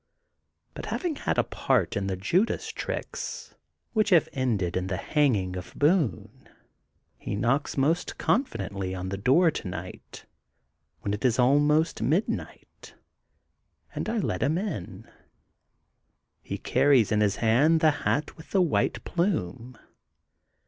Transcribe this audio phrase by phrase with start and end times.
[0.73, 3.53] But having had a part ;n the Judas tricks
[3.93, 6.49] which have ended in the hanging of Boone,
[7.19, 10.25] he knocks most confidently on the door to night,
[11.01, 12.95] when it is almost midnight,
[13.93, 15.07] and I let him in.
[16.41, 19.77] He carries in his hand the hat with the white plume.